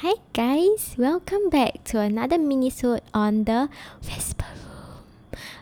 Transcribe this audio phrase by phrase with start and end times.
[0.00, 3.68] Hi guys, welcome back to another minisode on the
[4.00, 5.04] Whisper Room.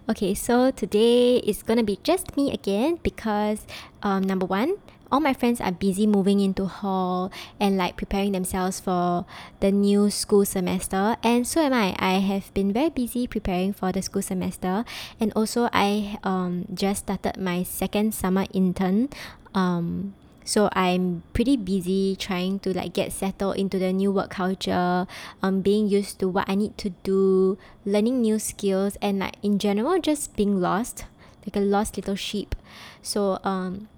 [0.08, 3.66] Okay, so today is gonna be just me again because
[4.06, 4.78] um number one,
[5.10, 9.26] all my friends are busy moving into hall and like preparing themselves for
[9.58, 11.98] the new school semester and so am I.
[11.98, 14.84] I have been very busy preparing for the school semester
[15.18, 19.10] and also I um just started my second summer intern
[19.50, 20.14] um
[20.48, 25.04] so I'm pretty busy trying to like get settled into the new work culture
[25.44, 29.60] um being used to what I need to do learning new skills and like in
[29.60, 31.04] general just being lost
[31.44, 32.56] like a lost little sheep.
[33.04, 33.92] So um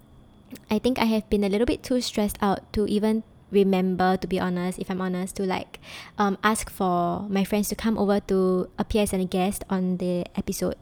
[0.66, 3.22] I think I have been a little bit too stressed out to even
[3.54, 5.80] remember to be honest if i'm honest to like
[6.18, 10.26] um ask for my friends to come over to appear as a guest on the
[10.34, 10.76] episode.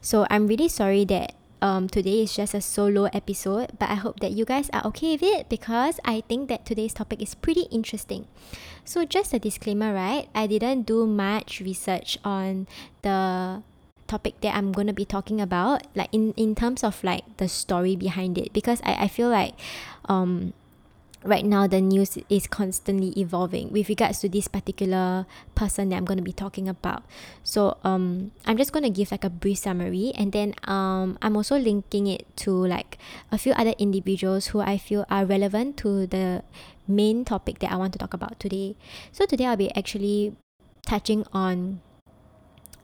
[0.00, 4.20] So i'm really sorry that um today is just a solo episode but i hope
[4.20, 7.70] that you guys are okay with it because i think that today's topic is pretty
[7.70, 8.26] interesting.
[8.84, 10.28] So just a disclaimer right?
[10.34, 12.66] I didn't do much research on
[13.02, 13.62] the
[14.08, 17.48] topic that I'm going to be talking about like in in terms of like the
[17.48, 19.54] story behind it because I I feel like
[20.10, 20.52] um
[21.24, 26.04] right now the news is constantly evolving with regards to this particular person that I'm
[26.04, 27.04] going to be talking about.
[27.42, 31.36] So um I'm just going to give like a brief summary and then um I'm
[31.36, 32.98] also linking it to like
[33.30, 36.42] a few other individuals who I feel are relevant to the
[36.86, 38.76] main topic that I want to talk about today.
[39.12, 40.34] So today I'll be actually
[40.86, 41.80] touching on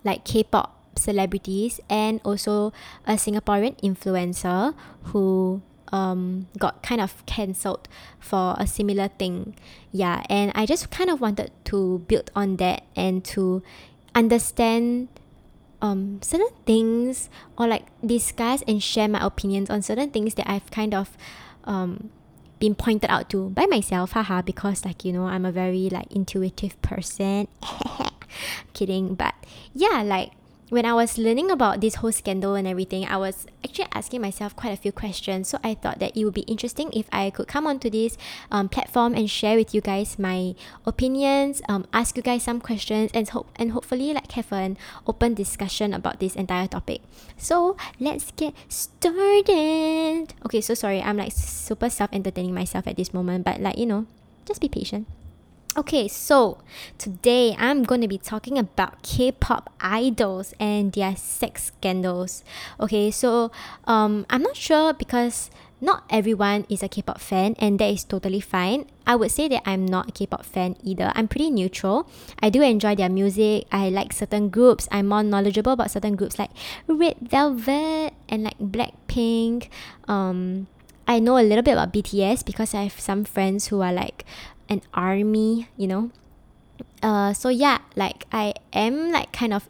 [0.04, 2.72] like K-pop celebrities and also
[3.06, 4.74] a Singaporean influencer
[5.10, 9.56] who um, got kind of cancelled for a similar thing.
[9.92, 13.62] Yeah, and I just kind of wanted to build on that and to
[14.14, 15.08] understand
[15.80, 20.70] um, certain things or like discuss and share my opinions on certain things that I've
[20.70, 21.16] kind of
[21.64, 22.10] um,
[22.58, 26.10] been pointed out to by myself, haha, because like you know I'm a very like
[26.12, 27.48] intuitive person.
[28.74, 29.34] Kidding, but
[29.72, 30.32] yeah, like
[30.70, 34.54] when I was learning about this whole scandal and everything, I was actually asking myself
[34.54, 35.48] quite a few questions.
[35.48, 38.16] So I thought that it would be interesting if I could come onto this
[38.50, 43.10] um, platform and share with you guys my opinions, um, ask you guys some questions,
[43.14, 44.76] and hope and hopefully like have an
[45.06, 47.00] open discussion about this entire topic.
[47.36, 50.34] So let's get started.
[50.44, 53.86] Okay, so sorry, I'm like super self entertaining myself at this moment, but like you
[53.86, 54.06] know,
[54.44, 55.06] just be patient.
[55.76, 56.58] Okay, so
[56.96, 62.42] today I'm going to be talking about K-pop idols and their sex scandals.
[62.80, 63.52] Okay, so
[63.84, 68.40] um, I'm not sure because not everyone is a K-pop fan, and that is totally
[68.40, 68.86] fine.
[69.06, 71.12] I would say that I'm not a K-pop fan either.
[71.14, 72.08] I'm pretty neutral.
[72.42, 73.66] I do enjoy their music.
[73.70, 74.88] I like certain groups.
[74.90, 76.50] I'm more knowledgeable about certain groups like
[76.88, 79.68] Red Velvet and like Blackpink.
[80.08, 80.66] Um,
[81.08, 84.26] I know a little bit about BTS because I have some friends who are like
[84.68, 86.10] an army, you know.
[87.02, 89.68] Uh, so yeah, like I am like kind of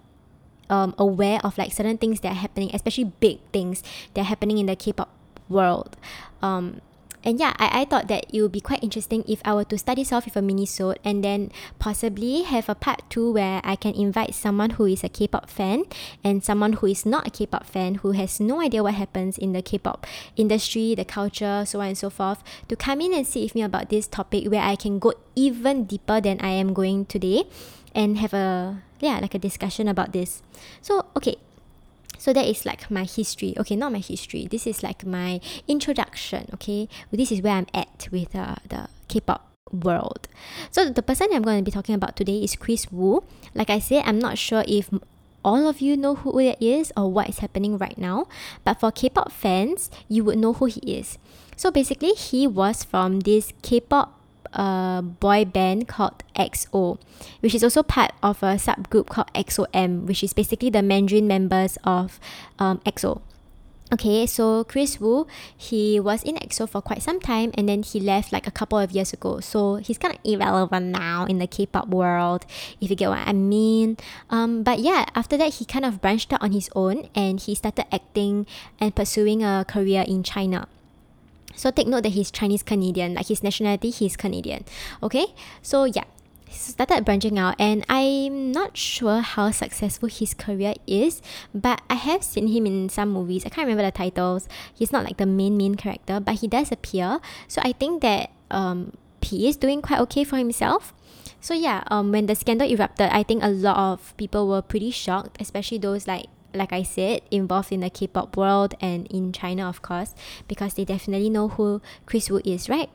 [0.69, 3.85] um, aware of like certain things that are happening, especially big things
[4.15, 5.09] that are happening in the K-pop
[5.49, 5.97] world.
[6.43, 6.81] Um,
[7.25, 9.79] and yeah, I, I thought that it would be quite interesting if I were to
[9.79, 13.77] start this off with a mini-sode and then possibly have a part two where I
[13.77, 15.85] can invite someone who is a K-pop fan
[16.23, 19.53] and someone who is not a K-pop fan who has no idea what happens in
[19.53, 20.07] the K-pop
[20.37, 23.63] industry, the culture, so on and so forth, to come in and sit with me
[23.63, 27.45] about this topic where I can go even deeper than I am going today
[27.95, 30.43] and have a yeah like a discussion about this.
[30.83, 31.37] So okay,
[32.19, 33.55] so that is like my history.
[33.57, 34.47] Okay not my history.
[34.51, 36.89] This is like my introduction okay?
[37.11, 40.29] This is where i'm at with uh, the k-pop world.
[40.71, 43.25] So the person i'm going to be talking about today is Kris Wu.
[43.55, 44.91] Like i said i'm not sure if
[45.45, 48.27] all of you know who it is or what is happening right now
[48.65, 51.17] but for k-pop fans you would know who he is.
[51.57, 54.18] So basically he was from this k-pop
[54.53, 56.99] a boy band called EXO,
[57.41, 61.79] which is also part of a subgroup called EXO-M, which is basically the Mandarin members
[61.85, 62.21] of
[62.59, 63.21] um, EXO.
[63.91, 65.27] Okay, so Kris Wu,
[65.57, 68.79] he was in EXO for quite some time and then he left like a couple
[68.79, 69.41] of years ago.
[69.41, 72.45] So he's kind of irrelevant now in the K-pop world,
[72.83, 73.97] if you get what I mean.
[74.29, 77.55] Um, but yeah, after that he kind of branched out on his own and he
[77.55, 78.47] started acting
[78.79, 80.69] and pursuing a career in China.
[81.55, 84.65] So take note that he's Chinese Canadian, like his nationality, he's Canadian.
[85.03, 85.27] Okay,
[85.63, 86.05] so yeah,
[86.47, 91.21] he started branching out, and I'm not sure how successful his career is,
[91.55, 93.45] but I have seen him in some movies.
[93.45, 94.49] I can't remember the titles.
[94.73, 97.21] He's not like the main main character, but he does appear.
[97.49, 100.95] So I think that um he is doing quite okay for himself.
[101.41, 104.91] So yeah, um, when the scandal erupted, I think a lot of people were pretty
[104.91, 106.27] shocked, especially those like
[106.59, 110.15] like I said, involved in the K-pop world and in China, of course,
[110.49, 112.91] because they definitely know who Kris Wu is, right?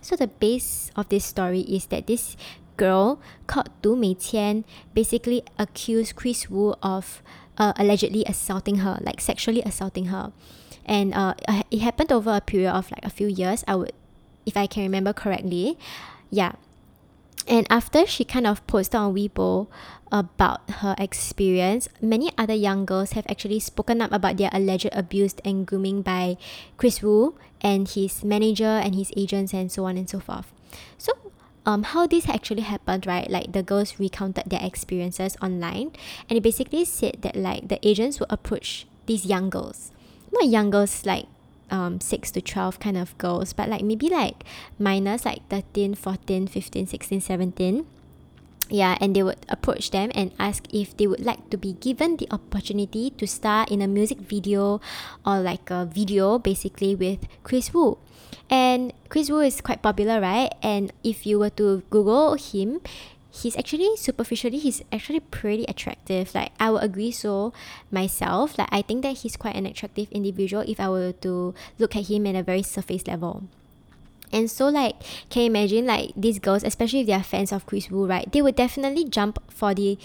[0.00, 2.36] So the base of this story is that this
[2.76, 4.64] girl called Du Meiqian
[4.94, 7.20] basically accused Kris Wu of
[7.58, 10.32] uh, allegedly assaulting her, like sexually assaulting her.
[10.86, 11.34] And uh,
[11.70, 13.92] it happened over a period of like a few years, I would,
[14.46, 15.76] if I can remember correctly.
[16.30, 16.52] Yeah.
[17.48, 19.68] And after she kind of posted on Weibo
[20.12, 25.34] about her experience, many other young girls have actually spoken up about their alleged abuse
[25.44, 26.36] and grooming by
[26.76, 30.52] Kris Wu and his manager and his agents and so on and so forth.
[30.98, 31.12] So
[31.64, 33.30] um, how this actually happened, right?
[33.30, 35.92] Like the girls recounted their experiences online,
[36.28, 39.90] and it basically said that like the agents would approach these young girls,
[40.32, 41.26] not young girls like
[41.70, 44.44] um 6 to 12 kind of girls, but like maybe like
[44.78, 47.86] minors like 13, 14, 15, 16, 17
[48.70, 52.16] yeah and they would approach them and ask if they would like to be given
[52.16, 54.80] the opportunity to star in a music video
[55.24, 57.98] or like a video basically with Kris Wu.
[58.50, 60.52] And Kris Wu is quite popular right?
[60.62, 62.80] And if you were to google him
[63.30, 66.34] he's actually superficially he's actually pretty attractive.
[66.34, 67.52] Like I would agree so
[67.90, 68.58] myself.
[68.58, 72.08] Like I think that he's quite an attractive individual if I were to look at
[72.08, 73.44] him at a very surface level.
[74.32, 77.64] And so like can you imagine like these girls especially if they are fans of
[77.64, 79.98] Kris Wu right they would definitely jump for the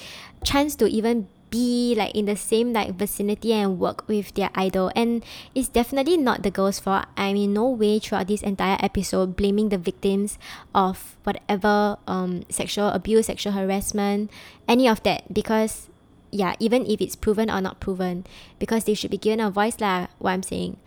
[0.43, 4.89] chance to even be like in the same like vicinity and work with their idol.
[4.97, 5.23] And
[5.53, 7.05] it's definitely not the girl's fault.
[7.15, 10.41] I mean no way throughout this entire episode blaming the victims
[10.73, 14.33] of whatever um sexual abuse sexual harassment
[14.67, 15.29] any of that.
[15.29, 15.93] Because
[16.33, 18.25] yeah even if it's proven or not proven
[18.57, 20.81] because they should be given a voice lah what i'm saying.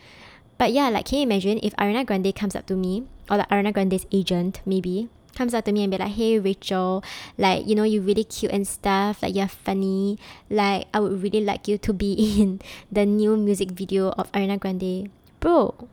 [0.58, 3.48] But yeah like can you imagine if ariana grande comes up to me or like
[3.54, 7.04] ariana grande's agent maybe comes up to me and be like, hey, Rachel,
[7.36, 10.18] like, you know, you're really cute and stuff, like, you're funny,
[10.50, 12.60] like, I would really like you to be in
[12.90, 15.10] the new music video of Ariana Grande.
[15.38, 15.88] Bro,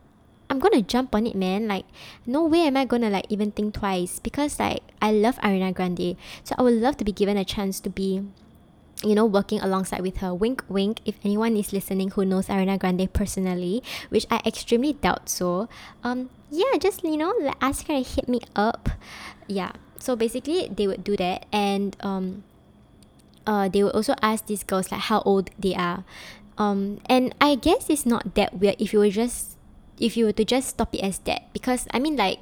[0.49, 1.67] I'm gonna jump on it, man.
[1.67, 1.85] Like,
[2.25, 6.15] no way am I gonna, like, even think twice because, like, I love Ariana Grande.
[6.43, 8.23] So I would love to be given a chance to be
[9.03, 10.33] you know, working alongside with her.
[10.33, 11.01] Wink, wink.
[11.03, 15.67] If anyone is listening who knows Ariana Grande personally, which I extremely doubt so,
[16.03, 18.89] um, yeah, just you know, ask her to hit me up.
[19.47, 19.73] Yeah.
[19.99, 22.43] So basically, they would do that, and um,
[23.47, 26.03] uh, they would also ask these girls like how old they are,
[26.57, 29.57] um, and I guess it's not that weird if you were just
[29.99, 32.39] if you were to just stop it as that because I mean like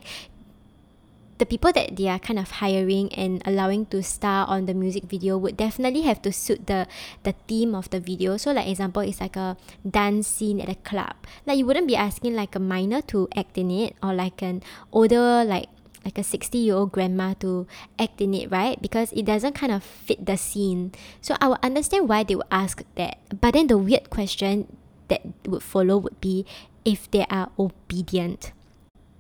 [1.42, 5.10] the people that they are kind of hiring and allowing to star on the music
[5.10, 6.86] video would definitely have to suit the
[7.26, 8.38] the theme of the video.
[8.38, 11.18] So like example it's like a dance scene at a club.
[11.50, 14.62] Like you wouldn't be asking like a minor to act in it or like an
[14.94, 15.66] older like
[16.06, 17.66] like a 60 year old grandma to
[17.98, 18.78] act in it, right?
[18.78, 20.94] Because it doesn't kind of fit the scene.
[21.26, 23.18] So I would understand why they would ask that.
[23.34, 24.70] But then the weird question
[25.10, 26.46] that would follow would be
[26.86, 28.54] if they are obedient.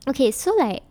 [0.07, 0.81] Okay, so like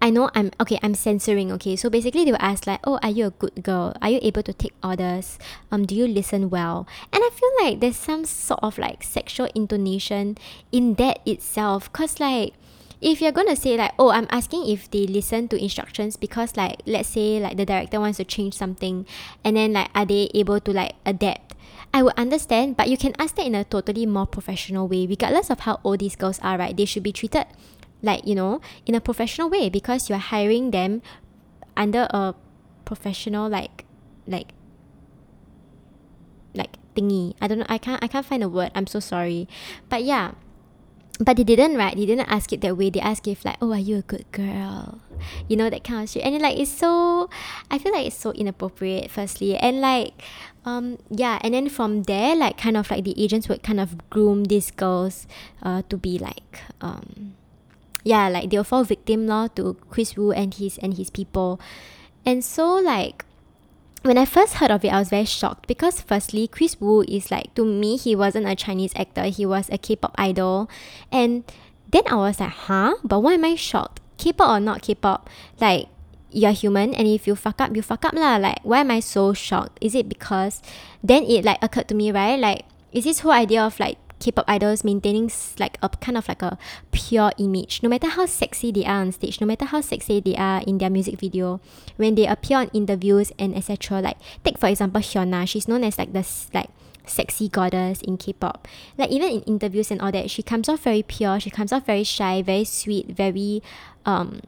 [0.00, 1.76] I know I'm okay, I'm censoring, okay.
[1.76, 3.94] So basically they will ask like, Oh, are you a good girl?
[4.02, 5.38] Are you able to take orders?
[5.70, 6.86] Um, do you listen well?
[7.12, 10.36] And I feel like there's some sort of like sexual intonation
[10.72, 11.92] in that itself.
[11.92, 12.54] Cause like
[13.00, 16.80] if you're gonna say like, oh, I'm asking if they listen to instructions because like
[16.86, 19.06] let's say like the director wants to change something
[19.44, 21.54] and then like are they able to like adapt?
[21.94, 25.48] I would understand, but you can ask that in a totally more professional way, regardless
[25.48, 26.76] of how old these girls are, right?
[26.76, 27.46] They should be treated
[28.04, 31.02] like you know in a professional way because you're hiring them
[31.76, 32.34] under a
[32.84, 33.84] professional like
[34.26, 34.52] like
[36.54, 37.34] like thingy.
[37.40, 38.70] I don't know i can't i can't find a word.
[38.74, 39.48] I'm so sorry.
[39.88, 40.32] But yeah
[41.20, 41.94] but they didn't right?
[41.96, 42.90] They didn't ask it that way.
[42.90, 45.00] They asked if like oh are you a good girl?
[45.48, 46.22] You know that kind of shit.
[46.22, 47.30] And like it's so
[47.70, 49.56] i feel like it's so inappropriate firstly.
[49.56, 50.22] And like
[50.64, 54.10] um yeah and then from there like kind of like the agents would kind of
[54.10, 55.26] groom these girls
[55.62, 57.34] uh to be like um
[58.04, 61.58] yeah, like they'll fall victim law to Kris Wu and his and his people.
[62.24, 63.24] And so like
[64.02, 67.30] when I first heard of it, I was very shocked because firstly, Kris Wu is
[67.30, 70.68] like to me, he wasn't a Chinese actor, he was a K-pop idol.
[71.10, 71.44] And
[71.90, 72.96] then I was like, huh?
[73.02, 74.00] But why am I shocked?
[74.18, 75.30] K-pop or not K-pop?
[75.58, 75.88] Like
[76.30, 78.36] you're human and if you fuck up, you fuck up lah.
[78.36, 79.78] Like why am I so shocked?
[79.80, 80.60] Is it because
[81.02, 82.38] then it like occurred to me, right?
[82.38, 86.42] Like is this whole idea of like K-pop idols maintaining like a kind of like
[86.42, 86.58] a
[86.92, 87.82] pure image.
[87.82, 90.78] No matter how sexy they are on stage, no matter how sexy they are in
[90.78, 91.60] their music video,
[91.96, 94.00] when they appear on interviews and etc.
[94.00, 96.70] Like take for example Hyuna, she's known as like the like
[97.06, 98.66] sexy goddess in K-pop.
[98.96, 101.38] Like even in interviews and all that, she comes off very pure.
[101.40, 103.62] She comes off very shy, very sweet, very
[104.06, 104.40] um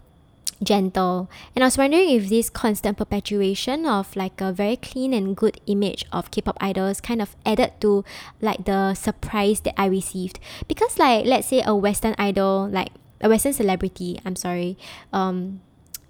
[0.63, 1.31] gentle.
[1.55, 5.61] And I was wondering if this constant perpetuation of like a very clean and good
[5.67, 8.05] image of K-pop idols kind of added to
[8.41, 10.39] like the surprise that I received.
[10.69, 14.77] Because like let's say a Western idol, like a Western celebrity, I'm sorry,
[15.13, 15.61] um,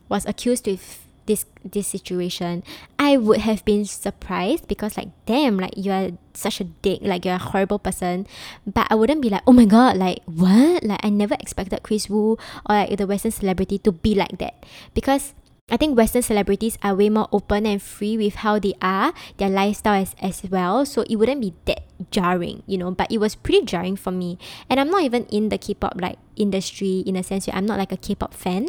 [0.09, 2.63] was accused with this this situation,
[2.99, 7.25] I would have been surprised because like damn, like you are such a dick, like
[7.25, 8.27] you're a horrible person.
[8.67, 10.83] But I wouldn't be like, oh my god, like what?
[10.83, 14.65] Like I never expected Kris Wu or like the Western celebrity to be like that.
[14.95, 15.35] Because
[15.69, 19.51] I think Western celebrities are way more open and free with how they are, their
[19.51, 20.87] lifestyle as, as well.
[20.87, 22.93] So it wouldn't be that jarring, you know.
[22.93, 24.39] But it was pretty jarring for me.
[24.71, 27.79] And I'm not even in the K-pop like industry in a sense where I'm not
[27.79, 28.69] like a K-pop fan.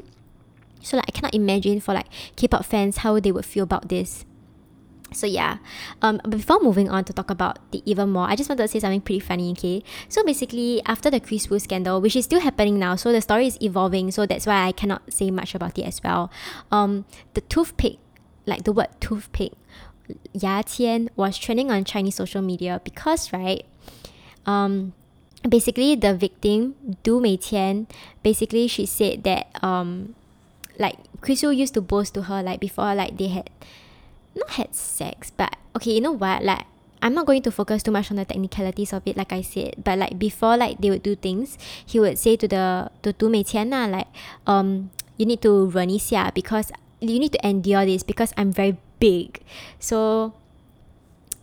[0.82, 4.26] So like I cannot imagine for like K-pop fans how they would feel about this.
[5.14, 5.60] So yeah,
[6.02, 8.80] um, before moving on to talk about the even more, I just wanted to say
[8.80, 9.52] something pretty funny.
[9.52, 13.22] Okay, so basically after the Kris Wu scandal, which is still happening now, so the
[13.22, 14.12] story is evolving.
[14.12, 16.30] So that's why I cannot say much about it as well.
[16.72, 17.06] Um,
[17.36, 18.00] the toothpick,
[18.46, 19.54] like the word toothpick,
[20.34, 23.64] Ya Qian was trending on Chinese social media because right,
[24.46, 24.92] um,
[25.48, 27.88] basically the victim Du Meiqian,
[28.24, 30.16] basically she said that um
[30.80, 33.50] like Kris used to boast to her like before like they had
[34.36, 36.44] not had sex, but okay, you know what?
[36.44, 36.66] Like
[37.02, 39.84] I'm not going to focus too much on the technicalities of it, like I said.
[39.84, 43.70] But like before, like they would do things, he would say to the to 读美千
[43.70, 44.08] lah, like
[44.46, 46.70] um you need to run 一下 because
[47.00, 49.42] you need to endure this because I'm very big.
[49.80, 50.34] So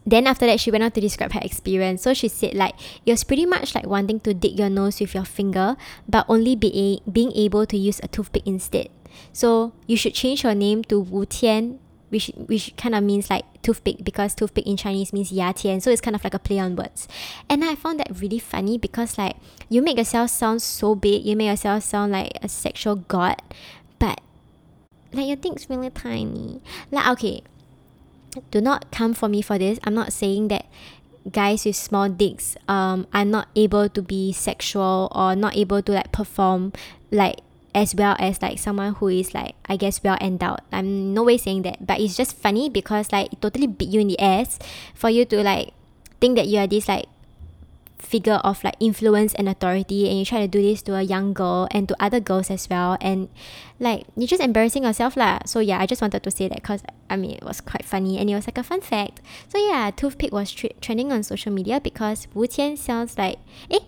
[0.06, 2.02] then after that she went on to describe her experience.
[2.02, 2.74] So she said like
[3.06, 5.76] it was pretty much like wanting to dig your nose with your finger,
[6.08, 8.93] but only being being able to use a toothpick instead
[9.33, 11.78] so you should change your name to wu qian
[12.14, 15.90] which which kind of means like toothpick because toothpick in Chinese means ya qian, so
[15.90, 17.09] it's kind of like a play on words.
[17.50, 19.35] And I found that really funny because like
[19.68, 23.42] you make yourself sound so big, you make yourself sound like a sexual god,
[23.99, 24.21] but
[25.12, 26.62] like your thing's really tiny.
[26.92, 27.42] Like okay,
[28.52, 29.80] do not come for me for this.
[29.83, 30.66] I'm not saying that
[31.33, 35.92] guys with small dicks um are not able to be sexual or not able to
[35.92, 36.71] like perform
[37.11, 37.40] like
[37.74, 40.62] as well as like someone who is like I guess well endowed.
[40.72, 44.00] I'm no way saying that, but it's just funny because like it totally beat you
[44.00, 44.58] in the ass
[44.94, 45.74] for you to like
[46.20, 47.06] think that you are this like
[47.98, 51.32] figure of like influence and authority and you try to do this to a young
[51.32, 52.96] girl and to other girls as well.
[53.00, 53.28] And
[53.80, 55.40] like you're just embarrassing yourself lah.
[55.46, 58.18] So yeah I just wanted to say that because I mean it was quite funny
[58.18, 59.20] and it was like a fun fact.
[59.48, 63.38] So yeah toothpick was tre- trending on social media because Wu Qian sounds like
[63.70, 63.80] eh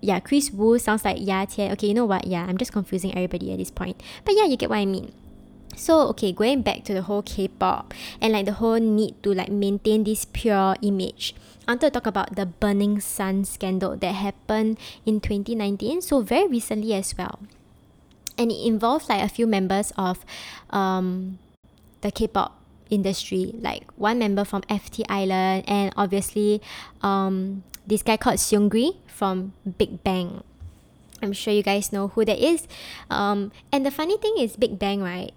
[0.00, 2.26] yeah Kris Wu sounds like Ya Qian okay you know what?
[2.26, 4.00] Yeah I'm just confusing everybody at this point.
[4.24, 5.12] But yeah you get what I mean.
[5.76, 9.50] So okay going back to the whole k-pop and like the whole need to like
[9.50, 11.34] maintain this pure image.
[11.68, 16.46] I wanted to talk about the burning sun scandal that happened in 2019 so very
[16.46, 17.40] recently as well.
[18.38, 20.24] And it involves like a few members of
[20.70, 21.38] um,
[22.02, 26.62] the k-pop industry like one member from ft island and obviously
[27.02, 30.42] um, this guy called seungri from big bang
[31.22, 32.68] i'm sure you guys know who that is
[33.10, 35.32] um, and the funny thing is big bang right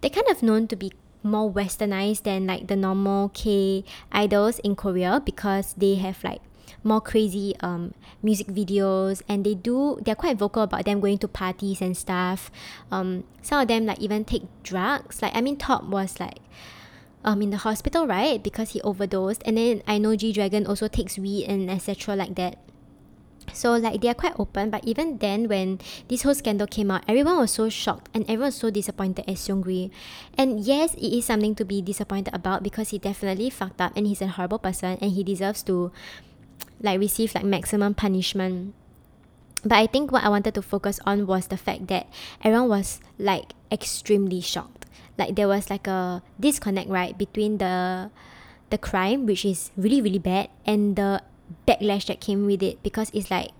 [0.00, 0.92] they're kind of known to be
[1.24, 3.82] more westernized than like the normal K
[4.12, 6.40] idols in Korea because they have like
[6.84, 11.26] more crazy um music videos and they do they're quite vocal about them going to
[11.26, 12.50] parties and stuff.
[12.92, 15.22] Um some of them like even take drugs.
[15.22, 16.38] Like I mean Top was like
[17.24, 20.88] um in the hospital right because he overdosed and then I know G Dragon also
[20.88, 22.58] takes weed and etc like that.
[23.52, 25.78] So like they are quite open, but even then when
[26.08, 29.36] this whole scandal came out, everyone was so shocked and everyone was so disappointed at
[29.36, 29.90] Seungri.
[30.38, 34.06] And yes, it is something to be disappointed about because he definitely fucked up and
[34.06, 35.92] he's a horrible person and he deserves to
[36.80, 38.74] like receive like maximum punishment.
[39.62, 42.08] But I think what I wanted to focus on was the fact that
[42.42, 44.84] everyone was like extremely shocked.
[45.18, 48.10] Like there was like a disconnect right between the
[48.70, 51.22] the crime, which is really really bad, and the
[51.68, 53.50] backlash that came with it because it's like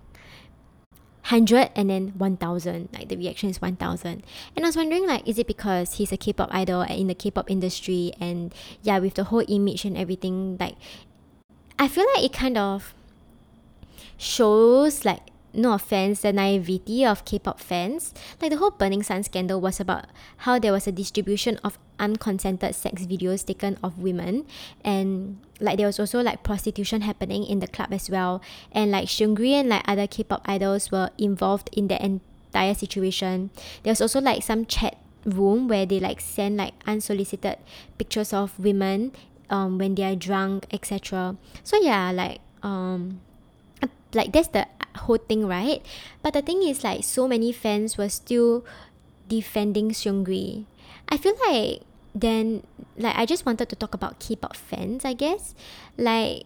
[1.30, 4.22] 100 and then 1000 like the reaction is 1000
[4.56, 7.50] and i was wondering like is it because he's a k-pop idol in the k-pop
[7.50, 10.76] industry and yeah with the whole image and everything like
[11.78, 12.94] i feel like it kind of
[14.18, 15.20] shows like
[15.54, 18.12] no offense, the naivety of K-pop fans.
[18.40, 20.06] Like the whole Burning Sun scandal was about
[20.38, 24.44] how there was a distribution of unconsented sex videos taken of women
[24.84, 28.42] and like there was also like prostitution happening in the club as well.
[28.72, 33.50] And like Seungri and like other K-pop idols were involved in the entire situation.
[33.82, 37.56] There was also like some chat room where they like send like unsolicited
[37.96, 39.12] pictures of women
[39.50, 41.36] um when they are drunk, etc.
[41.62, 43.20] So yeah, like um
[44.14, 44.66] like that's the
[44.96, 45.84] whole thing, right?
[46.22, 48.64] But the thing is, like, so many fans were still
[49.28, 50.64] defending Seungri.
[51.08, 51.82] I feel like
[52.14, 52.62] then,
[52.96, 55.54] like, I just wanted to talk about K-pop fans, I guess.
[55.98, 56.44] Like,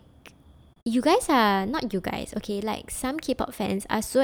[0.84, 2.60] you guys are not you guys, okay?
[2.60, 4.20] Like, some K-pop fans are so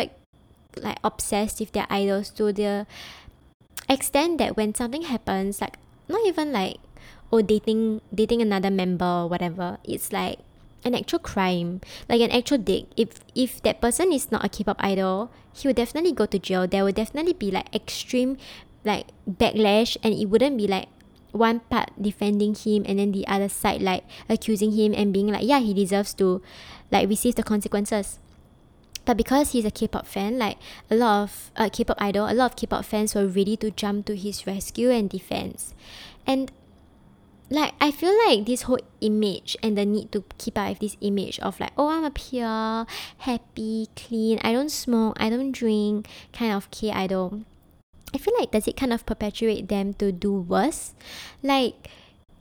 [0.83, 2.87] like obsessed with their idols to the
[3.89, 6.79] extent that when something happens, like not even like
[7.33, 10.39] oh dating dating another member or whatever, it's like
[10.85, 12.87] an actual crime, like an actual dick.
[12.97, 16.67] If if that person is not a K-pop idol, he would definitely go to jail.
[16.67, 18.37] There would definitely be like extreme
[18.85, 20.89] like backlash and it wouldn't be like
[21.33, 25.43] one part defending him and then the other side like accusing him and being like
[25.43, 26.41] yeah he deserves to
[26.93, 28.21] like receive the consequences
[29.05, 30.57] but because he's a K-pop fan, like
[30.91, 34.07] a lot of uh, K-pop idol, a lot of K-pop fans were ready to jump
[34.07, 35.75] to his rescue and defense.
[36.27, 36.51] And
[37.55, 40.97] like I feel like this whole image and the need to keep up with this
[41.01, 42.87] image of like, oh I'm a pure,
[43.19, 47.43] happy, clean, I don't smoke, I don't drink kind of K idol.
[48.13, 50.95] I feel like does it kind of perpetuate them to do worse?
[51.43, 51.89] Like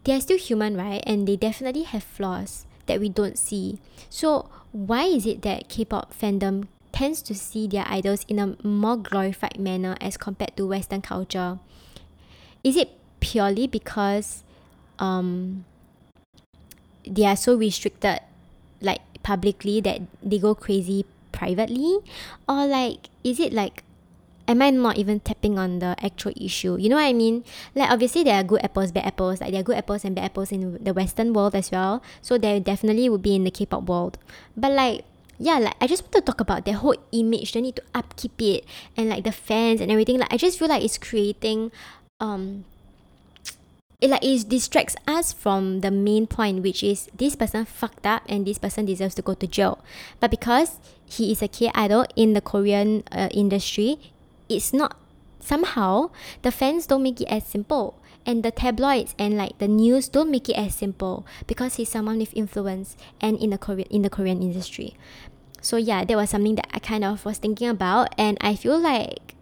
[0.04, 1.04] they're still human, right?
[1.06, 3.80] And they definitely have flaws that we don't see.
[4.10, 8.98] So why is it that K-pop fandom tends to see their idols in a more
[8.98, 11.60] glorified manner as compared to Western culture?
[12.64, 14.44] Is it purely because
[15.00, 15.66] um,
[17.06, 18.20] they are so restricted,
[18.82, 22.00] like publicly, that they go crazy privately,
[22.48, 23.84] or like is it like
[24.48, 26.76] am I not even tapping on the actual issue?
[26.78, 27.44] You know what I mean?
[27.76, 29.42] Like obviously there are good apples, bad apples.
[29.42, 32.04] Like there are good apples and bad apples in the Western world as well.
[32.22, 34.18] So there definitely would be in the K-pop world.
[34.56, 35.06] But like
[35.40, 37.54] yeah, like I just want to talk about their whole image.
[37.54, 40.20] They need to upkeep it and like the fans and everything.
[40.20, 41.72] Like I just feel like it's creating
[42.20, 42.66] um
[44.04, 48.22] it like it distracts us from the main point which is this person fucked up
[48.28, 49.80] and this person deserves to go to jail.
[50.20, 54.12] But because he is a K idol in the Korean uh, industry
[54.50, 55.00] it's not
[55.40, 57.98] somehow the fans don't make it as simple.
[58.26, 62.20] And the tabloids and like the news don't make it as simple because he's someone
[62.20, 64.96] with influence and in the Korean in the Korean industry.
[65.62, 68.14] So yeah, that was something that I kind of was thinking about.
[68.18, 69.33] And I feel like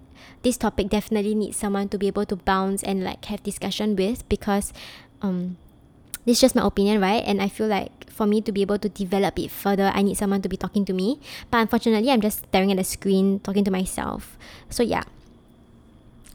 [0.43, 4.27] this topic definitely needs someone to be able to bounce and like have discussion with
[4.29, 4.73] because
[5.21, 5.57] um
[6.25, 7.23] this is just my opinion, right?
[7.25, 10.17] And I feel like for me to be able to develop it further, I need
[10.17, 11.19] someone to be talking to me.
[11.49, 14.37] But unfortunately, I'm just staring at the screen, talking to myself.
[14.69, 15.03] So yeah.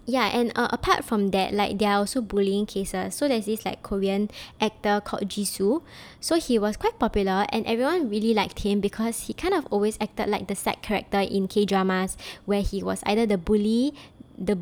[0.07, 3.17] Yeah, and uh, apart from that, like there are also bullying cases.
[3.17, 5.83] So there's this like Korean actor called Jisoo.
[6.21, 9.99] So he was quite popular, and everyone really liked him because he kind of always
[10.01, 12.17] acted like the side character in K dramas,
[12.47, 13.95] where he was either the bully,
[14.39, 14.57] the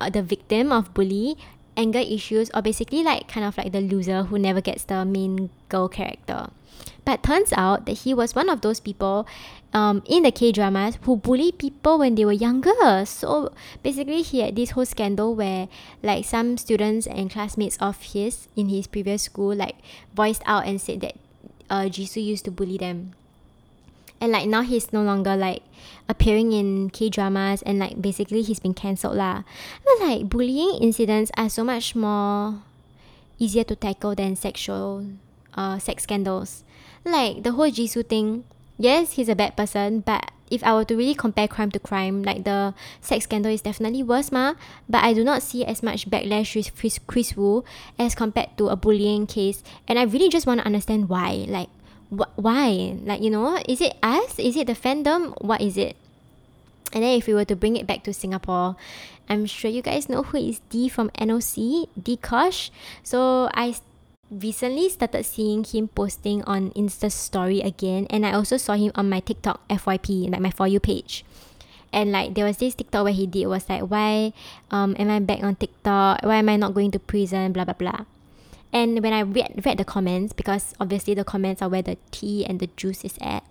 [0.00, 1.36] uh, the victim of bully
[1.78, 5.48] anger issues or basically like kind of like the loser who never gets the main
[5.68, 6.50] girl character.
[7.04, 9.26] But turns out that he was one of those people
[9.72, 13.06] um, in the K dramas who bullied people when they were younger.
[13.06, 15.68] So basically, he had this whole scandal where
[16.02, 19.76] like some students and classmates of his in his previous school like
[20.14, 21.16] voiced out and said that
[21.70, 23.14] uh, Jisoo used to bully them
[24.20, 25.62] and like now he's no longer like
[26.08, 29.42] appearing in K dramas and like basically he's been cancelled lah.
[29.84, 32.62] But like bullying incidents are so much more
[33.38, 35.06] easier to tackle than sexual
[35.54, 36.64] uh sex scandals.
[37.04, 38.44] Like the whole Jisoo thing,
[38.78, 42.22] yes, he's a bad person, but if I were to really compare crime to crime,
[42.22, 44.54] like the sex scandal is definitely worse, ma.
[44.88, 47.64] But I do not see as much backlash with Chris, Kris Wu
[47.98, 51.44] as compared to a bullying case, and I really just want to understand why.
[51.48, 51.68] Like,
[52.10, 52.96] wh- why?
[53.04, 54.38] Like, you know, is it us?
[54.38, 55.34] Is it the fandom?
[55.42, 55.96] What is it?
[56.92, 58.76] And then if we were to bring it back to Singapore,
[59.28, 62.70] I'm sure you guys know who is D from NOC, Dee Kosh.
[63.02, 63.76] So I
[64.30, 69.08] recently started seeing him posting on Insta story again and I also saw him on
[69.08, 71.24] my TikTok FYP, like my For You page.
[71.92, 74.32] And like there was this TikTok where he did was like why
[74.70, 76.20] um am I back on TikTok?
[76.20, 77.52] Why am I not going to prison?
[77.52, 78.04] Blah blah blah.
[78.72, 82.44] And when I read read the comments, because obviously the comments are where the tea
[82.44, 83.44] and the juice is at,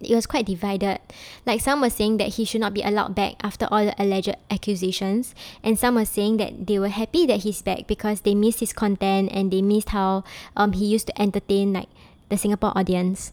[0.00, 1.00] it was quite divided.
[1.44, 4.34] Like some were saying that he should not be allowed back after all the alleged
[4.50, 8.60] accusations, and some were saying that they were happy that he's back because they missed
[8.60, 10.24] his content and they missed how
[10.56, 11.88] um he used to entertain like
[12.30, 13.32] the Singapore audience.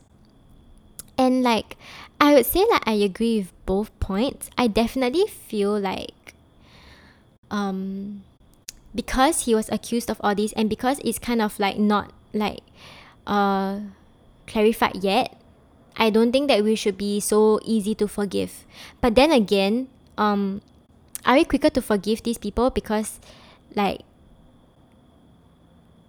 [1.18, 1.78] And like
[2.20, 4.50] I would say like I agree with both points.
[4.58, 6.36] I definitely feel like
[7.50, 8.24] um
[8.94, 12.60] because he was accused of all this and because it's kind of like not like
[13.28, 13.80] uh
[14.48, 15.38] clarified yet
[15.98, 18.66] i don't think that we should be so easy to forgive.
[19.02, 20.62] But then again um
[21.26, 23.20] are we quicker to forgive these people because
[23.76, 24.02] like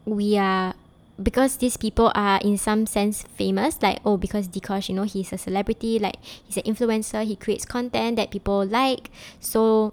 [0.05, 0.75] we are
[1.23, 5.05] because these people are in some sense famous like oh because Dee Kosh you know
[5.05, 9.11] he's a celebrity like he's an influencer he creates content that people like.
[9.41, 9.93] So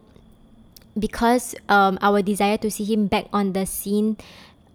[0.98, 4.18] because um our desire to see him back on the scene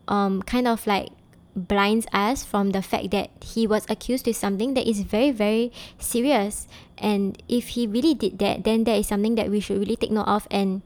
[0.09, 1.09] um kind of like
[1.57, 5.70] blinds us from the fact that he was accused with something that is very very
[5.98, 6.66] serious
[6.98, 10.11] and if he really did that then that is something that we should really take
[10.11, 10.83] note of and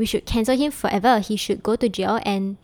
[0.00, 1.20] we should cancel him forever.
[1.20, 2.56] He should go to jail and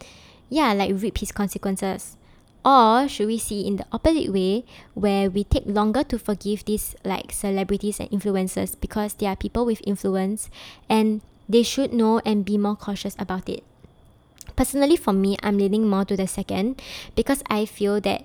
[0.49, 2.17] yeah, like reap his consequences.
[2.65, 6.97] Or should we see in the opposite way where we take longer to forgive these
[7.05, 10.49] like celebrities and influencers because they are people with influence
[10.89, 13.63] and they should know and be more cautious about it.
[14.55, 16.81] Personally, for me, I'm leaning more to the second
[17.15, 18.25] because I feel that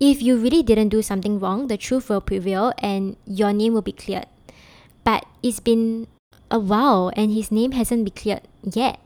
[0.00, 3.82] if you really didn't do something wrong, the truth will prevail and your name will
[3.82, 4.26] be cleared.
[5.04, 6.06] But it's been
[6.50, 8.98] a while and his name hasn't been cleared yet.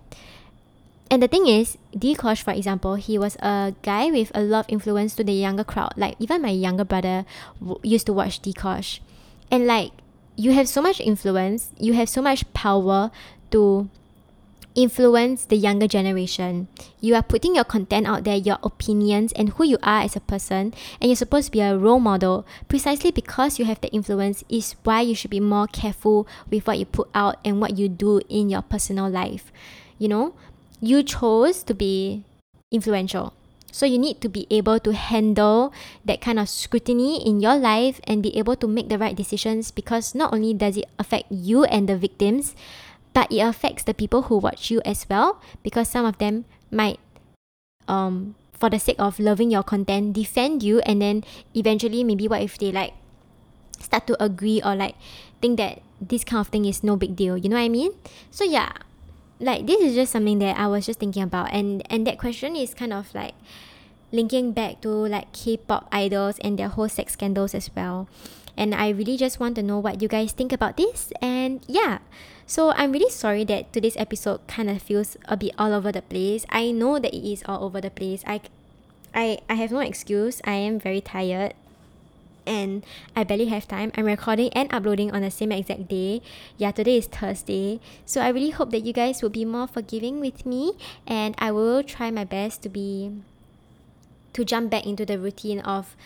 [1.10, 4.66] And the thing is, Dee Kosh, for example, he was a guy with a lot
[4.66, 5.92] of influence to the younger crowd.
[5.96, 7.24] Like, even my younger brother
[7.60, 9.00] w- used to watch Dee Kosh.
[9.50, 9.92] And, like,
[10.34, 13.10] you have so much influence, you have so much power
[13.50, 13.88] to
[14.74, 16.68] influence the younger generation.
[17.00, 20.20] You are putting your content out there, your opinions, and who you are as a
[20.20, 22.46] person, and you're supposed to be a role model.
[22.68, 26.78] Precisely because you have the influence, is why you should be more careful with what
[26.78, 29.52] you put out and what you do in your personal life.
[29.98, 30.34] You know,
[30.80, 32.24] you chose to be
[32.70, 33.32] influential.
[33.70, 35.72] So you need to be able to handle
[36.04, 39.72] that kind of scrutiny in your life and be able to make the right decisions
[39.72, 42.54] because not only does it affect you and the victims,
[43.14, 47.00] but it affects the people who watch you as well because some of them might
[47.88, 51.24] um for the sake of loving your content defend you and then
[51.54, 52.92] eventually maybe what if they like
[53.80, 54.94] start to agree or like
[55.40, 57.92] think that this kind of thing is no big deal you know what i mean?
[58.30, 58.72] So yeah
[59.40, 62.54] like this is just something that i was just thinking about and and that question
[62.56, 63.34] is kind of like
[64.12, 68.08] linking back to like k-pop idols and their whole sex scandals as well
[68.56, 71.12] and I really just want to know what you guys think about this.
[71.20, 71.98] And yeah,
[72.46, 76.02] so I'm really sorry that today's episode kind of feels a bit all over the
[76.02, 76.46] place.
[76.50, 78.22] I know that it is all over the place.
[78.26, 78.40] I,
[79.14, 80.40] I, I have no excuse.
[80.44, 81.54] I am very tired
[82.46, 82.84] and
[83.16, 83.92] I barely have time.
[83.96, 86.22] I'm recording and uploading on the same exact day.
[86.56, 87.80] Yeah, today is Thursday.
[88.04, 90.72] So I really hope that you guys will be more forgiving with me
[91.06, 93.12] and I will try my best to be
[94.34, 95.96] to jump back into the routine of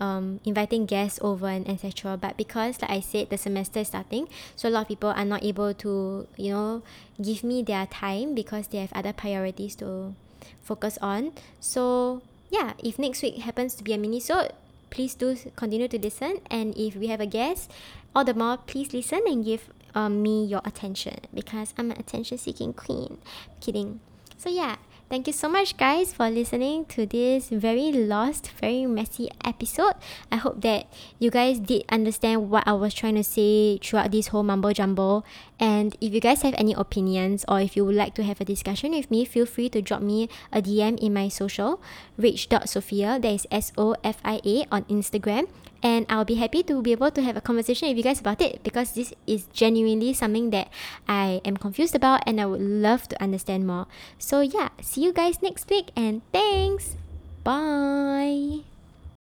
[0.00, 2.16] um, inviting guests over and etc.
[2.16, 5.24] But because like I said, the semester is starting, so a lot of people are
[5.24, 6.82] not able to, you know,
[7.20, 10.14] give me their time because they have other priorities to
[10.62, 11.32] focus on.
[11.60, 14.48] So yeah, if next week happens to be a mini so
[14.90, 16.40] please do continue to listen.
[16.50, 17.70] And if we have a guest,
[18.14, 22.38] all the more please listen and give um, me your attention because I'm an attention
[22.38, 23.18] seeking queen.
[23.60, 24.00] Kidding.
[24.38, 24.76] So yeah.
[25.10, 29.94] Thank you so much, guys, for listening to this very lost, very messy episode.
[30.32, 30.88] I hope that
[31.20, 35.22] you guys did understand what I was trying to say throughout this whole mumbo jumbo.
[35.60, 38.44] And if you guys have any opinions or if you would like to have a
[38.44, 41.80] discussion with me, feel free to drop me a DM in my social,
[42.16, 45.46] rich.sofia, that is S O F I A, on Instagram
[45.84, 48.40] and I'll be happy to be able to have a conversation with you guys about
[48.40, 50.72] it because this is genuinely something that
[51.06, 53.86] I am confused about and I would love to understand more.
[54.18, 56.96] So, yeah, see you guys next week and thanks.
[57.44, 58.73] Bye.